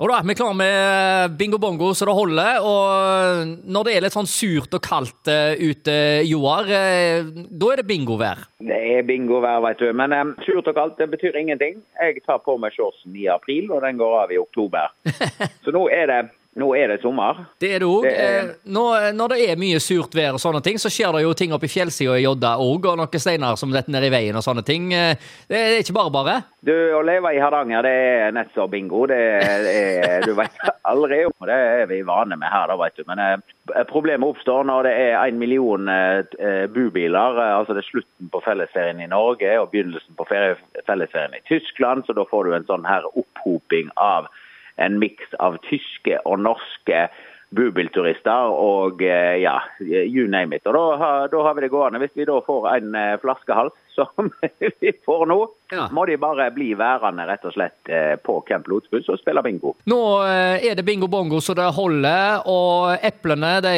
Og 0.00 0.08
da 0.08 0.16
er 0.18 0.24
vi 0.24 0.34
klar 0.34 0.54
med 0.56 1.34
bingo 1.36 1.58
bongo 1.60 1.90
så 1.92 2.06
det 2.08 2.14
holder. 2.16 2.64
Og 2.64 3.52
når 3.68 3.86
det 3.86 3.94
er 3.94 4.04
litt 4.06 4.14
sånn 4.16 4.30
surt 4.30 4.72
og 4.72 4.82
kaldt 4.82 5.28
uh, 5.28 5.52
ute, 5.60 5.96
Joar, 6.26 6.70
uh, 6.70 7.28
da 7.50 7.68
er 7.70 7.82
det 7.82 7.88
bingovær? 7.90 8.46
Det 8.64 8.78
er 8.96 9.04
bingovær, 9.06 9.60
vet 9.66 9.82
du. 9.84 9.90
Men 9.96 10.16
um, 10.16 10.32
surt 10.46 10.70
og 10.70 10.78
kaldt 10.78 10.98
det 11.02 11.10
betyr 11.12 11.36
ingenting. 11.38 11.82
Jeg 12.00 12.24
tar 12.24 12.40
på 12.42 12.56
meg 12.62 12.74
shortsen 12.74 13.14
i 13.20 13.28
april, 13.30 13.68
og 13.70 13.84
den 13.84 14.00
går 14.00 14.16
av 14.24 14.32
i 14.32 14.40
oktober. 14.40 14.94
så 15.64 15.76
nå 15.76 15.84
er 15.92 16.08
det 16.08 16.22
nå 16.60 16.68
er 16.76 16.90
det 16.92 16.98
sommer. 17.00 17.38
Det 17.62 17.70
er 17.72 17.80
det 17.80 17.88
òg. 17.88 18.06
Er... 18.08 18.50
Når, 18.68 19.32
det 19.32 19.46
er 19.48 19.60
mye 19.60 19.80
surt 19.80 20.12
vær 20.16 20.36
og 20.36 20.42
sånne 20.42 20.60
ting, 20.64 20.76
så 20.80 20.90
skjer 20.92 21.14
det 21.16 21.22
jo 21.24 21.32
ting 21.38 21.54
oppe 21.56 21.68
i 21.68 21.72
fjellsida 21.72 22.18
i 22.18 22.26
Jodda 22.26 22.58
òg, 22.60 22.90
og 22.90 22.98
noen 23.00 23.22
steiner 23.22 23.56
som 23.56 23.72
detter 23.72 23.94
ned 23.94 24.04
i 24.04 24.12
veien 24.12 24.36
og 24.36 24.44
sånne 24.44 24.64
ting. 24.66 24.90
Det 24.92 25.56
er 25.56 25.78
ikke 25.80 25.96
bare 25.96 26.12
bare? 26.12 26.36
Du, 26.60 26.74
å 26.94 27.00
leve 27.02 27.32
i 27.32 27.40
Hardanger, 27.40 27.86
det 27.86 27.94
er 28.26 28.36
nett 28.36 28.52
så 28.54 28.68
bingo. 28.70 29.06
Det 29.10 29.16
er, 29.18 30.26
du 30.26 30.34
vet 30.36 30.60
aldri 30.92 31.22
om 31.30 31.48
det 31.48 31.56
er 31.56 31.88
vi 31.90 32.02
vane 32.06 32.36
med 32.36 32.52
her, 32.52 32.68
da, 32.68 32.76
vet 32.78 33.00
du. 33.00 33.06
Men 33.08 33.24
eh, 33.24 33.80
problemet 33.88 34.28
oppstår 34.34 34.68
når 34.68 34.86
det 34.86 34.92
er 35.08 35.16
en 35.22 35.40
million 35.40 35.88
eh, 35.88 36.68
bubiler. 36.70 37.40
Altså 37.48 37.74
det 37.74 37.86
er 37.86 37.90
slutten 37.90 38.30
på 38.32 38.44
fellesferien 38.44 39.00
i 39.00 39.10
Norge 39.10 39.56
og 39.58 39.72
begynnelsen 39.72 40.20
på 40.20 40.28
fellesferien 40.28 41.40
i 41.40 41.44
Tyskland, 41.48 42.04
så 42.06 42.16
da 42.16 42.28
får 42.28 42.46
du 42.46 42.56
en 42.58 42.68
sånn 42.68 42.86
her 42.86 43.08
opphoping 43.10 43.90
av 43.96 44.28
en 44.76 44.98
miks 45.02 45.34
av 45.38 45.58
tyske 45.68 46.20
og 46.24 46.40
norske 46.44 47.06
bubilturister 47.52 48.52
og 48.56 49.02
eh, 49.04 49.42
ja, 49.42 49.58
you 49.80 50.26
name 50.30 50.56
it. 50.56 50.66
Og 50.66 50.76
da, 50.76 51.08
da, 51.28 51.42
har 51.44 51.56
vi 51.56 51.64
det 51.66 51.72
gående. 51.72 52.00
Hvis 52.02 52.14
vi 52.16 52.26
da 52.28 52.38
får 52.44 52.68
en 52.72 52.96
eh, 52.96 53.16
flaskehals, 53.20 53.76
som 53.96 54.30
vi 54.48 54.92
får 55.04 55.26
nå, 55.28 55.38
ja. 55.74 55.86
må 55.92 56.06
de 56.08 56.16
bare 56.20 56.48
bli 56.54 56.72
værende 56.78 57.26
rett 57.28 57.44
og 57.48 57.56
slett 57.56 57.92
eh, 57.92 58.14
på 58.16 58.38
Camp 58.48 58.70
Lotsbuss 58.72 59.10
og 59.12 59.20
spille 59.20 59.44
bingo. 59.44 59.74
Nå 59.90 60.00
er 60.24 60.76
det 60.78 60.86
bingo 60.86 61.10
bongo 61.12 61.42
så 61.44 61.56
det 61.58 61.68
holder, 61.76 62.46
og 62.48 63.04
eplene 63.04 63.58
de 63.64 63.76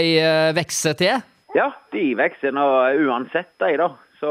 vokser 0.55 0.99
til? 1.01 1.23
Ja, 1.55 1.71
de 1.95 2.07
vokser 2.19 2.55
nå 2.55 2.67
uansett, 3.07 3.53
de, 3.63 3.75
da. 3.81 3.91
Så, 4.21 4.31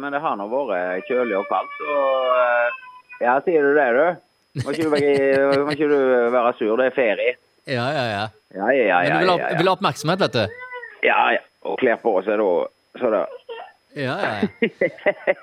men 0.00 0.14
det 0.14 0.22
har 0.22 0.36
nå 0.38 0.46
vært 0.48 1.10
kjølig 1.10 1.34
og 1.36 1.48
kaldt. 1.50 1.80
Og 1.90 3.20
ja, 3.20 3.34
sier 3.44 3.66
du 3.66 3.74
det, 3.76 3.88
du? 3.98 4.29
Må 4.58 4.74
ikke, 4.74 4.88
du, 4.88 4.90
må 5.66 5.76
ikke 5.76 5.88
du 5.90 5.98
være 6.34 6.52
sur, 6.58 6.74
det 6.80 6.90
er 6.90 6.96
ferie. 6.96 7.36
Ja, 7.70 7.86
ja, 7.94 8.04
ja. 8.10 8.24
ja, 8.56 8.72
ja, 8.74 8.84
ja 8.88 8.98
Men 9.04 9.12
du 9.12 9.18
vil 9.22 9.30
ha, 9.30 9.54
vil 9.60 9.70
ha 9.70 9.76
oppmerksomhet, 9.76 10.22
vet 10.24 10.38
du? 10.38 10.66
Ja, 11.06 11.20
ja. 11.36 11.42
Og 11.68 11.76
kler 11.78 12.00
på 12.00 12.16
seg 12.24 12.40
da 12.40 12.48
så 12.98 13.10
da 13.12 13.24
ja, 13.96 14.14
ja. 14.22 14.34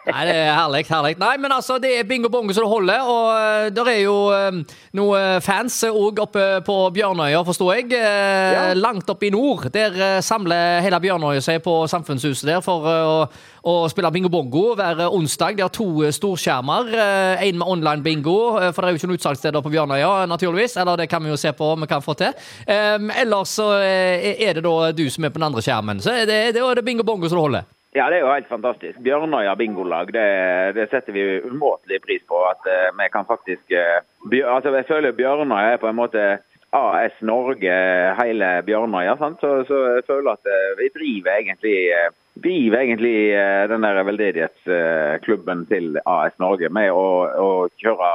Nei, 0.08 0.22
det 0.24 0.36
er 0.40 0.54
herlig. 0.56 0.86
herlig. 0.88 1.18
Nei, 1.20 1.34
men 1.44 1.52
altså, 1.52 1.76
det 1.84 1.90
er 2.00 2.06
bingo 2.08 2.30
bongo 2.32 2.54
som 2.56 2.64
det 2.64 2.72
holder. 2.72 3.10
Og 3.12 3.26
uh, 3.36 3.66
der 3.76 3.90
er 3.92 4.00
jo 4.00 4.16
uh, 4.32 4.78
noen 4.96 5.44
fans 5.44 5.82
òg 5.90 6.22
oppe 6.24 6.46
på 6.64 6.78
Bjørnøya, 6.96 7.42
forstår 7.48 7.74
jeg. 7.76 7.92
Ja. 7.92 8.72
Langt 8.78 9.10
oppe 9.12 9.28
i 9.28 9.34
nord. 9.36 9.68
Der 9.76 10.22
samler 10.24 10.80
hele 10.86 11.00
Bjørnøya 11.04 11.44
seg 11.44 11.60
på 11.66 11.76
Samfunnshuset 11.92 12.48
der 12.48 12.64
for 12.64 12.88
å, 12.88 13.20
å 13.68 13.76
spille 13.92 14.14
bingo 14.16 14.32
bongo 14.32 14.72
hver 14.80 15.04
onsdag. 15.10 15.60
De 15.60 15.66
har 15.66 15.74
to 15.76 16.08
storskjermer. 16.16 16.94
En 17.44 17.60
med 17.60 17.68
online 17.68 18.06
bingo, 18.06 18.38
for 18.72 18.80
det 18.80 18.90
er 18.90 18.96
jo 18.96 19.02
ikke 19.02 19.12
noen 19.12 19.20
utsalgssteder 19.20 19.66
på 19.66 19.74
Bjørnøya, 19.76 20.12
naturligvis. 20.32 20.78
Eller 20.80 21.04
det 21.04 21.12
kan 21.12 21.26
vi 21.26 21.36
jo 21.36 21.40
se 21.40 21.52
på 21.52 21.74
om 21.76 21.84
vi 21.84 21.92
kan 21.92 22.06
få 22.06 22.16
til. 22.20 22.36
Ellers 22.68 23.58
så 23.60 23.74
er 23.84 24.56
det 24.56 24.64
da 24.64 24.78
du 24.96 25.08
som 25.12 25.28
er 25.28 25.36
på 25.36 25.42
den 25.42 25.50
andre 25.52 25.66
skjermen. 25.66 26.00
Så 26.04 26.16
det, 26.16 26.30
det, 26.32 26.56
det 26.56 26.64
er 26.64 26.86
bingo 26.86 27.04
bongo 27.08 27.28
som 27.28 27.42
det 27.42 27.50
holder. 27.50 27.74
Ja, 27.98 28.10
det 28.12 28.20
er 28.20 28.26
jo 28.26 28.34
helt 28.34 28.50
fantastisk. 28.52 29.00
Bjørnøya 29.02 29.56
bingolag, 29.58 30.12
det, 30.14 30.26
det 30.78 30.86
setter 30.92 31.16
vi 31.16 31.24
umåtelig 31.48 31.98
pris 32.04 32.22
på. 32.30 32.44
At 32.46 32.68
uh, 32.70 32.92
vi 32.94 33.08
kan 33.14 33.26
faktisk 33.26 33.74
uh, 33.74 34.04
altså 34.54 34.76
Jeg 34.76 34.86
føler 34.86 35.18
Bjørnøya 35.18 35.74
er 35.74 35.82
på 35.82 35.90
en 35.90 35.98
måte 35.98 36.26
AS 36.78 37.16
Norge, 37.26 37.74
hele 38.20 38.52
Bjørnøya. 38.68 39.18
Så, 39.42 39.52
så, 39.70 39.80
jeg 39.96 40.06
føler 40.06 40.36
at 40.36 40.46
uh, 40.46 40.78
vi 40.78 40.92
driver 41.00 41.40
egentlig, 41.40 41.78
driver 42.44 42.84
egentlig 42.84 43.18
den 43.74 43.88
der 43.88 44.04
veldedighetsklubben 44.12 45.66
til 45.72 45.98
AS 46.06 46.38
Norge 46.44 46.70
med 46.70 46.94
å, 46.94 47.08
å 47.26 47.50
kjøre 47.82 48.14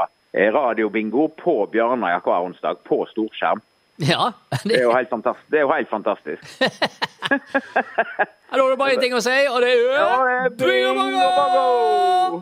radiobingo 0.54 1.26
på 1.42 1.56
Bjørnøya 1.74 2.22
hver 2.22 2.46
onsdag 2.46 2.86
på 2.86 3.02
storskjerm. 3.10 3.66
Ja. 4.12 4.32
Det, 4.64 4.78
er 4.78 4.82
jo 4.82 4.94
helt 4.96 5.10
fantastisk. 5.10 5.50
Det 5.50 5.58
er 5.58 5.62
jo 5.62 5.72
helt 5.72 5.90
fantastisk. 5.90 6.42
Da 8.52 8.58
er 8.58 8.70
det 8.70 8.78
bare 8.78 8.96
én 8.96 9.00
ting 9.00 9.14
å 9.16 9.20
si, 9.24 9.36
og 9.48 9.60
det 9.64 9.72
er 9.72 10.48
Bingo! 10.58 12.40